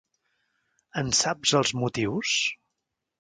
En 1.01 1.11
sap 1.19 1.51
els 1.59 1.73
motius? 1.83 2.33